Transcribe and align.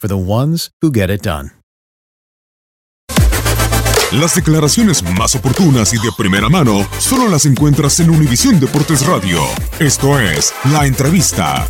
for 0.00 0.08
the 0.08 0.16
ones 0.16 0.70
who 0.80 0.90
get 0.92 1.10
it 1.10 1.22
done. 1.22 1.52
Las 4.12 4.34
declaraciones 4.34 5.02
más 5.18 5.34
oportunas 5.34 5.92
y 5.92 5.98
de 5.98 6.10
primera 6.16 6.48
mano 6.48 6.86
solo 6.98 7.28
las 7.28 7.44
encuentras 7.44 8.00
en 8.00 8.08
Univisión 8.08 8.58
Deportes 8.58 9.06
Radio. 9.06 9.38
Esto 9.78 10.18
es 10.18 10.54
La 10.72 10.86
Entrevista. 10.86 11.66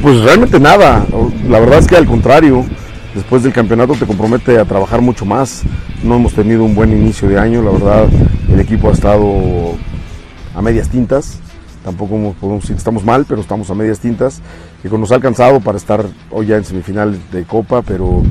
Pues 0.00 0.20
realmente 0.22 0.58
nada. 0.58 1.06
La 1.48 1.60
verdad 1.60 1.80
es 1.80 1.86
que 1.86 1.96
al 1.96 2.06
contrario, 2.06 2.64
después 3.14 3.42
del 3.42 3.52
campeonato 3.52 3.94
te 3.94 4.06
compromete 4.06 4.58
a 4.58 4.64
trabajar 4.64 5.02
mucho 5.02 5.26
más. 5.26 5.64
No 6.02 6.16
hemos 6.16 6.32
tenido 6.32 6.64
un 6.64 6.74
buen 6.74 6.92
inicio 6.92 7.28
de 7.28 7.38
año, 7.38 7.62
la 7.62 7.72
verdad 7.72 8.08
el 8.50 8.58
equipo 8.58 8.88
ha 8.88 8.92
estado 8.92 9.76
a 10.54 10.62
medias 10.62 10.88
tintas. 10.88 11.40
Tampoco 11.84 12.34
podemos 12.40 12.62
decir 12.62 12.76
estamos 12.76 13.04
mal, 13.04 13.24
pero 13.28 13.40
estamos 13.40 13.70
a 13.70 13.74
medias 13.74 13.98
tintas. 13.98 14.40
Y 14.84 14.88
nos 14.88 15.10
ha 15.12 15.16
alcanzado 15.16 15.60
para 15.60 15.78
estar 15.78 16.04
hoy 16.30 16.46
ya 16.46 16.56
en 16.56 16.64
semifinal 16.64 17.18
de 17.32 17.44
Copa, 17.44 17.82
pero, 17.82 18.22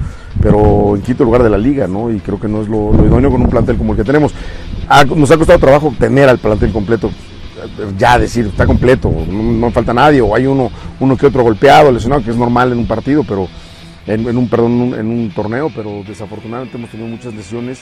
pero 0.41 0.95
en 0.95 1.02
quinto 1.02 1.23
lugar 1.23 1.44
de 1.44 1.49
la 1.49 1.57
liga, 1.57 1.88
¿no? 1.88 2.11
Y 2.11 2.19
creo 2.19 2.39
que 2.39 2.47
no 2.47 2.61
es 2.61 2.67
lo 2.67 2.94
idóneo 3.05 3.31
con 3.31 3.41
un 3.41 3.49
plantel 3.49 3.77
como 3.77 3.94
el 3.94 3.97
que 3.97 4.05
tenemos. 4.05 4.33
nos 5.16 5.31
ha 5.31 5.38
costado 5.38 5.59
trabajo 5.59 5.94
tener 6.00 6.29
al 6.29 6.40
plantel 6.40 6.72
completo 6.72 7.11
ya 7.97 8.17
decir, 8.17 8.47
está 8.47 8.66
completo, 8.66 9.11
no, 9.29 9.72
falta 9.72 9.94
nadie, 9.94 10.22
o 10.22 10.35
hay 10.35 10.45
uno, 10.45 10.72
uno 11.00 11.17
que 11.17 11.28
otro 11.28 11.44
golpeado, 11.44 11.91
lesionado, 11.91 12.23
que 12.23 12.31
es 12.31 12.38
normal 12.38 12.72
en 12.72 12.79
un 12.79 12.88
partido, 12.88 13.23
pero 13.23 13.47
en, 14.07 14.38
un 14.38 14.50
perdón, 14.50 14.95
en 14.97 15.07
un 15.07 15.31
torneo, 15.31 15.72
pero 15.75 16.03
desafortunadamente 16.07 16.78
hemos 16.78 16.90
tenido 16.90 17.09
muchas 17.09 17.34
lesiones 17.34 17.81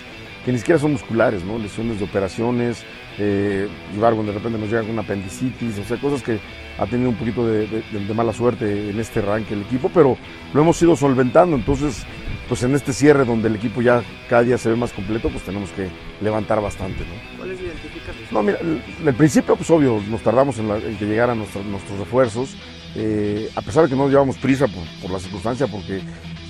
que 0.50 0.54
ni 0.54 0.58
siquiera 0.58 0.80
son 0.80 0.94
musculares, 0.94 1.44
¿no? 1.44 1.60
Lesiones 1.60 2.00
de 2.00 2.06
operaciones, 2.06 2.84
eh, 3.20 3.68
de 3.94 4.32
repente 4.32 4.58
nos 4.58 4.68
llega 4.68 4.82
con 4.82 4.90
una 4.90 5.04
apendicitis, 5.04 5.78
o 5.78 5.84
sea, 5.84 5.98
cosas 5.98 6.24
que 6.24 6.40
ha 6.80 6.88
tenido 6.88 7.10
un 7.10 7.18
poquito 7.18 7.46
de, 7.46 7.68
de, 7.68 8.14
mala 8.16 8.34
suerte 8.34 8.90
en 8.90 9.00
este 9.00 9.20
arranque 9.20 9.54
el 9.54 9.62
equipo, 9.62 9.92
pero 9.94 10.18
lo 10.52 10.62
hemos 10.62 10.82
ido 10.82 10.96
solventando, 10.96 11.56
entonces 11.56 12.04
pues 12.48 12.64
en 12.64 12.74
este 12.74 12.94
cierre 12.94 13.26
donde 13.26 13.48
el 13.48 13.58
equipo 13.58 13.80
ya 13.80 14.02
cada 14.28 14.42
día 14.42 14.58
se 14.58 14.70
ve 14.70 14.76
más 14.76 14.92
completo, 14.92 15.30
pues 15.30 15.44
tenemos 15.44 15.70
que 15.70 15.88
levantar 16.20 16.60
bastante. 16.60 17.02
¿no? 17.02 17.38
¿Cuáles 17.38 17.62
identificas? 17.62 18.16
No, 18.32 18.42
mira, 18.42 18.58
el, 18.60 19.14
principio, 19.14 19.56
pues 19.56 19.70
obvio, 19.70 20.02
nos 20.10 20.24
tardamos 20.24 20.58
en, 20.58 20.98
que 20.98 21.06
llegaran 21.06 21.38
nuestros, 21.38 22.00
refuerzos, 22.00 22.56
eh, 22.96 23.52
a 23.56 23.62
pesar 23.62 23.84
de 23.84 23.90
que 23.90 23.96
no 23.96 24.10
llevamos 24.10 24.40
prisa 24.40 24.66
por, 25.00 25.12
la 25.12 25.20
circunstancia, 25.20 25.68
porque 25.68 26.02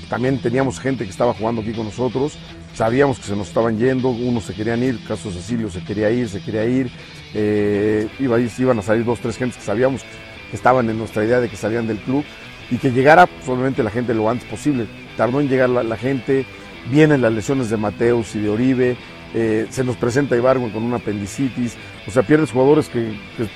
también 0.09 0.39
teníamos 0.39 0.79
gente 0.79 1.03
que 1.03 1.11
estaba 1.11 1.33
jugando 1.33 1.61
aquí 1.61 1.71
con 1.71 1.85
nosotros, 1.85 2.37
sabíamos 2.73 3.19
que 3.19 3.25
se 3.25 3.35
nos 3.35 3.47
estaban 3.47 3.77
yendo, 3.77 4.09
unos 4.09 4.45
se 4.45 4.53
querían 4.53 4.83
ir, 4.83 5.03
caso 5.07 5.31
Cecilio 5.31 5.69
se 5.69 5.83
quería 5.83 6.09
ir, 6.09 6.27
se 6.27 6.41
quería 6.41 6.65
ir, 6.65 6.91
eh, 7.33 8.07
iba, 8.19 8.39
iban 8.39 8.79
a 8.79 8.81
salir 8.81 9.05
dos, 9.05 9.19
tres 9.19 9.37
gentes 9.37 9.57
que 9.57 9.63
sabíamos 9.63 10.01
que 10.49 10.55
estaban 10.55 10.89
en 10.89 10.97
nuestra 10.97 11.23
idea 11.23 11.39
de 11.39 11.49
que 11.49 11.55
salían 11.55 11.87
del 11.87 11.99
club 11.99 12.23
y 12.71 12.77
que 12.77 12.91
llegara 12.91 13.27
solamente 13.45 13.83
la 13.83 13.91
gente 13.91 14.13
lo 14.13 14.29
antes 14.29 14.47
posible. 14.47 14.87
Tardó 15.17 15.39
en 15.41 15.49
llegar 15.49 15.69
la, 15.69 15.97
gente, 15.97 16.45
vienen 16.89 17.21
las 17.21 17.33
lesiones 17.33 17.69
de 17.69 17.77
Mateus 17.77 18.35
y 18.35 18.39
de 18.39 18.49
Oribe, 18.49 18.97
eh, 19.33 19.67
se 19.69 19.83
nos 19.83 19.95
presenta 19.95 20.35
Ibargo 20.35 20.71
con 20.71 20.83
una 20.83 20.97
apendicitis, 20.97 21.75
o 22.07 22.11
sea, 22.11 22.23
pierdes 22.23 22.51
jugadores 22.51 22.89
que, 22.89 23.13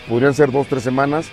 podrían 0.08 0.34
ser 0.34 0.52
dos, 0.52 0.68
tres 0.68 0.84
semanas, 0.84 1.28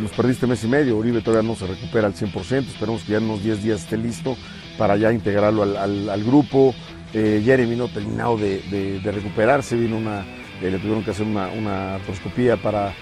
los 0.00 0.10
perdiste 0.12 0.46
mes 0.46 0.62
y 0.64 0.68
medio, 0.68 0.96
Oribe 0.96 1.20
todavía 1.20 1.48
no 1.48 1.54
se 1.54 1.66
recupera 1.66 2.06
al 2.06 2.14
100%, 2.14 2.66
esperemos 2.66 3.02
que 3.02 3.12
ya 3.12 3.18
en 3.18 3.24
unos 3.24 3.42
10 3.42 3.62
días 3.62 3.80
esté 3.82 3.96
listo 3.96 4.36
para 4.76 4.96
ya 4.96 5.12
integrarlo 5.12 5.62
al, 5.62 6.24
grupo, 6.24 6.74
eh, 7.12 7.42
Jeremy 7.44 7.76
no 7.76 7.88
terminado 7.88 8.36
de, 8.36 9.00
recuperarse, 9.04 9.76
vino 9.76 9.96
una, 9.96 10.24
eh, 10.62 10.70
le 10.70 10.78
tuvieron 10.78 11.04
que 11.04 11.10
hacer 11.10 11.26
una, 11.26 11.48
una 11.48 11.96
artroscopía 11.96 12.56
para 12.56 12.94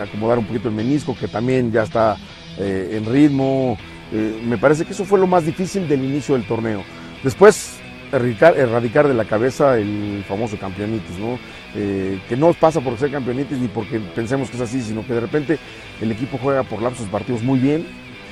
acomodar 0.00 0.38
un 0.38 0.46
poquito 0.46 0.68
el 0.68 0.74
menisco, 0.74 1.16
que 1.18 1.26
también 1.26 1.72
ya 1.72 1.82
está 1.82 2.16
en 2.56 3.04
ritmo, 3.06 3.76
eh, 4.12 4.40
me 4.44 4.58
parece 4.58 4.84
que 4.84 4.92
eso 4.92 5.04
fue 5.04 5.18
lo 5.18 5.26
más 5.26 5.44
difícil 5.44 5.88
del 5.88 6.04
inicio 6.04 6.34
del 6.34 6.46
torneo. 6.46 6.84
Después, 7.22 7.78
erradicar, 8.16 9.08
de 9.08 9.14
la 9.14 9.24
cabeza 9.24 9.78
el 9.78 10.24
famoso 10.28 10.58
campeonitis, 10.58 11.18
¿no? 11.18 11.38
Eh, 11.74 12.20
que 12.28 12.36
no 12.36 12.52
pasa 12.52 12.80
por 12.80 12.96
ser 12.98 13.10
campeonitis 13.10 13.58
ni 13.58 13.68
porque 13.68 13.98
pensemos 14.00 14.50
que 14.50 14.56
es 14.56 14.62
así, 14.62 14.82
sino 14.82 15.04
que 15.06 15.12
de 15.12 15.20
repente 15.20 15.58
el 16.00 16.12
equipo 16.12 16.38
juega 16.38 16.62
por 16.62 16.80
lapsos 16.80 17.08
partidos 17.08 17.42
muy 17.42 17.58
bien 17.58 17.86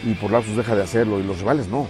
y 0.04 0.14
por 0.14 0.30
lapsos 0.30 0.56
deja 0.56 0.74
de 0.76 0.82
hacerlo 0.82 1.20
y 1.20 1.24
los 1.24 1.40
rivales 1.40 1.68
no. 1.68 1.86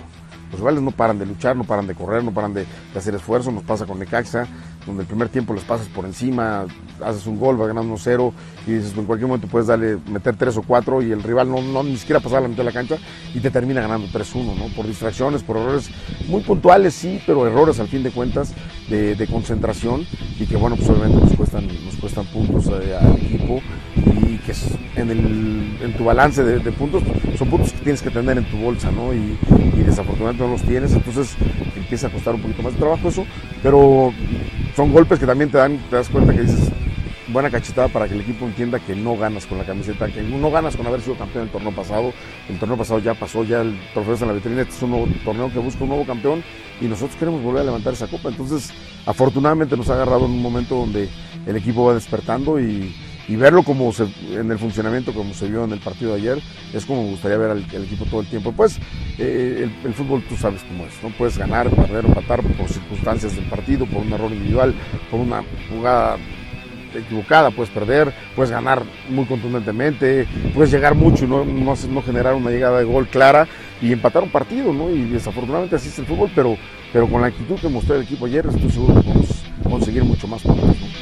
Los 0.51 0.61
rivales 0.61 0.83
no 0.83 0.91
paran 0.91 1.19
de 1.19 1.25
luchar, 1.25 1.57
no 1.57 1.65
paran 1.65 1.87
de 1.87 1.95
correr, 1.95 2.23
no 2.23 2.31
paran 2.31 2.53
de, 2.53 2.67
hacer 2.95 3.15
esfuerzo. 3.15 3.51
Nos 3.51 3.63
pasa 3.63 3.87
con 3.87 3.99
Necaxa, 3.99 4.47
donde 4.87 5.03
el 5.03 5.07
primer 5.07 5.29
tiempo 5.29 5.55
les 5.55 5.65
pasas 5.65 5.87
por 5.89 6.05
encima, 6.05 6.67
haces 7.05 7.27
un 7.27 7.39
gol, 7.39 7.61
va 7.61 7.67
ganando 7.67 7.95
1-0 7.95 8.33
y 8.67 8.73
dices, 8.73 8.97
en 8.97 9.05
cualquier 9.05 9.29
momento 9.29 9.49
puedes 9.49 9.69
darle, 9.69 9.99
meter 10.11 10.37
3 10.37 10.57
o 10.57 10.63
4 10.63 11.03
y 11.03 11.13
el 11.13 11.23
rival 11.23 11.51
no, 11.51 11.63
no 11.63 11.83
ni 11.83 11.97
siquiera 11.97 12.21
pasar 12.21 12.39
a 12.39 12.41
la 12.43 12.49
mitad 12.49 12.63
de 12.63 12.71
la 12.71 12.73
cancha 12.73 12.97
y 13.35 13.41
te 13.41 13.51
termina 13.51 13.81
ganando 13.81 14.07
3-1, 14.09 14.57
¿no? 14.57 14.67
Por 14.75 14.87
distracciones, 14.87 15.43
por 15.43 15.57
errores 15.57 15.91
muy 16.29 16.43
puntuales, 16.43 16.95
sí, 16.95 17.21
pero 17.27 17.47
errores 17.47 17.81
al 17.81 17.89
fin 17.89 18.03
de 18.03 18.11
cuentas 18.11 18.53
de, 18.89 19.27
concentración 19.31 20.05
y 20.39 20.47
que, 20.47 20.57
bueno, 20.57 20.77
pues 20.77 20.91
obviamente 20.91 21.25
nos 21.25 21.37
cuestan, 21.37 21.67
nos 21.67 21.97
cuestan 21.97 22.27
puntos 22.27 22.67
eh, 22.67 22.95
al 23.01 23.15
equipo 23.15 23.61
y 23.97 24.37
que 24.39 24.53
en, 24.97 25.11
el, 25.11 25.79
en 25.81 25.97
tu 25.97 26.05
balance 26.05 26.43
de, 26.43 26.73
puntos 26.73 27.03
son 27.39 27.49
puntos 27.49 27.73
que 27.73 27.79
tienes 27.79 28.03
que 28.03 28.11
tener 28.11 28.37
en 28.37 28.45
tu 28.45 28.59
bolsa, 28.59 28.91
¿no? 28.91 29.15
Y, 29.15 29.39
y 29.77 29.83
desafortunadamente 29.83 30.45
no 30.45 30.51
los 30.51 30.63
tienes, 30.63 30.93
entonces 30.93 31.37
empieza 31.77 32.09
a 32.09 32.11
costar 32.11 32.35
un 32.35 32.43
poquito 32.43 32.63
más 32.63 32.73
de 32.73 32.79
trabajo 32.79 33.09
eso, 33.09 33.25
pero 33.63 34.13
son 34.77 34.93
golpes 34.93 35.19
que 35.19 35.27
también 35.27 35.51
te 35.51 35.59
dan, 35.59 35.79
te 35.91 35.97
das 35.97 36.09
cuenta 36.09 36.33
que 36.33 36.43
dices, 36.43 36.71
buena 37.33 37.51
cachetada 37.51 37.89
para 37.89 38.07
que 38.07 38.15
el 38.15 38.21
equipo 38.21 38.45
entienda 38.45 38.79
que 38.79 38.95
no 38.95 39.17
ganas 39.17 39.47
con 39.47 39.59
la 39.59 39.65
camiseta, 39.65 40.07
que 40.09 40.23
no 40.23 40.51
ganas 40.51 40.77
con 40.77 40.87
haber 40.87 41.01
sido 41.01 41.17
campeón 41.17 41.45
el 41.45 41.51
torneo 41.51 41.73
pasado. 41.73 42.13
El 42.49 42.59
torneo 42.59 42.77
pasado 42.77 43.01
ya 43.01 43.15
pasó, 43.15 43.45
ya 43.45 43.63
el 43.63 43.79
trofeo 43.95 44.15
está 44.15 44.27
en 44.27 44.29
la 44.31 44.35
vitrina, 44.35 44.63
este 44.63 44.75
es 44.75 44.83
un 44.83 44.91
nuevo 44.91 45.09
torneo 45.25 45.51
que 45.51 45.59
busca 45.59 45.83
un 45.83 45.91
nuevo 45.91 46.07
campeón 46.07 46.45
y 46.81 46.87
nosotros 46.87 47.17
queremos 47.17 47.43
volver 47.43 47.63
a 47.63 47.65
levantar 47.65 47.95
esa 47.95 48.07
copa. 48.07 48.29
Entonces, 48.29 48.71
afortunadamente 49.07 49.77
nos 49.77 49.89
ha 49.91 49.95
agarrado 49.95 50.27
en 50.27 50.33
un 50.33 50.43
momento 50.43 50.77
donde 50.77 51.09
el 51.47 51.57
equipo 51.57 51.87
va 51.87 51.95
despertando 51.95 52.61
y, 52.61 52.95
y 53.29 53.37
verlo 53.37 53.63
como 53.63 53.93
se, 53.93 54.07
en 54.33 54.51
el 54.51 54.59
funcionamiento 54.59 55.13
como 55.13 55.35
se 55.35 55.49
vio 55.49 55.65
en 55.65 55.73
el 55.73 55.79
partido 55.79 56.13
de 56.15 56.21
ayer 56.21 56.39
es 56.73 56.85
como 56.85 57.05
me 57.05 57.11
gustaría 57.11 57.39
ver 57.39 57.51
al, 57.51 57.59
equipo 57.63 58.05
todo 58.07 58.21
el 58.21 58.27
tiempo 58.27 58.53
pues 58.53 58.79
eh, 59.19 59.69
el, 59.85 59.95
fútbol 59.95 60.23
tú 60.29 60.37
sabes 60.37 60.63
cómo 60.65 60.87
es 60.87 60.93
no 61.03 61.11
puedes 61.11 61.39
ganar 61.39 61.71
perder 61.71 62.07
o 62.07 62.09
matar 62.09 62.43
por 62.43 62.69
circunstancias 62.69 63.37
del 63.37 63.45
partido 63.47 63.87
por 63.87 64.03
un 64.03 64.13
error 64.13 64.33
individual 64.33 64.75
por 65.11 65.21
una 65.21 65.45
jugada 65.71 66.19
equivocada, 66.95 67.51
puedes 67.51 67.73
perder, 67.73 68.13
puedes 68.37 68.51
ganar 68.51 68.83
muy 69.09 69.25
contundentemente, 69.25 70.27
puedes 70.55 70.71
llegar 70.71 70.95
mucho 70.95 71.25
y 71.25 71.29
no, 71.29 71.45
no, 71.45 71.75
no, 71.75 72.03
generar 72.03 72.35
una 72.35 72.51
llegada 72.51 72.79
de 72.79 72.85
gol 72.85 73.09
clara 73.09 73.47
y 73.81 73.93
empatar 73.93 74.23
un 74.23 74.31
partido, 74.31 74.73
¿no? 74.73 74.91
Y 74.91 75.05
desafortunadamente 75.05 75.77
así 75.77 75.89
es 75.89 75.99
el 75.99 76.07
fútbol, 76.07 76.31
pero, 76.35 76.57
pero 76.93 77.09
con 77.09 77.21
la 77.21 77.29
actitud 77.29 77.57
que 77.57 77.69
mostró 77.69 77.97
el 77.97 78.03
equipo 78.03 78.27
ayer, 78.27 78.47
estoy 78.47 78.71
seguro 78.71 78.95
que 78.97 79.01
podemos 79.03 79.43
conseguir 79.65 80.05
mucho 80.05 80.29
más 80.29 80.43
puntos. 80.43 80.67
¿no? 80.67 81.02